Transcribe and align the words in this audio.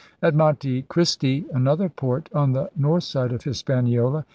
At 0.23 0.33
'Monte 0.33 0.81
Christi, 0.81 1.45
another 1.53 1.87
port 1.87 2.27
on 2.33 2.53
the 2.53 2.71
north 2.75 3.03
side 3.03 3.31
of 3.31 3.43
Hispaniola 3.43 4.25